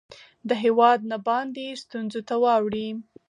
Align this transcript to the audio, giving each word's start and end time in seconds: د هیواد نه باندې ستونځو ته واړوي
د 0.47 0.49
هیواد 0.63 0.99
نه 1.11 1.17
باندې 1.27 1.79
ستونځو 1.83 2.21
ته 2.27 2.35
واړوي 2.43 2.89